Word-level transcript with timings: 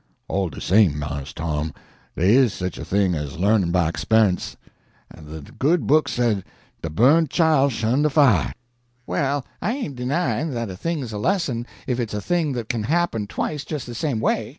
"All 0.27 0.49
de 0.49 0.59
same, 0.59 0.97
Mars 0.97 1.31
Tom, 1.31 1.75
dey 2.17 2.33
is 2.33 2.53
sich 2.55 2.79
a 2.79 2.83
thing 2.83 3.13
as 3.13 3.37
learnin' 3.37 3.69
by 3.71 3.87
expe'ence. 3.91 4.55
De 5.15 5.39
Good 5.41 5.85
Book 5.85 6.07
say 6.09 6.43
de 6.81 6.89
burnt 6.89 7.29
chile 7.29 7.69
shun 7.69 8.01
de 8.01 8.09
fire." 8.09 8.51
"Well, 9.05 9.45
I 9.61 9.73
ain't 9.73 9.97
denying 9.97 10.49
that 10.55 10.71
a 10.71 10.75
thing's 10.75 11.13
a 11.13 11.19
lesson 11.19 11.67
if 11.85 11.99
it's 11.99 12.15
a 12.15 12.19
thing 12.21 12.53
that 12.53 12.67
can 12.67 12.81
happen 12.85 13.27
twice 13.27 13.63
just 13.63 13.85
the 13.85 13.93
same 13.93 14.19
way. 14.19 14.49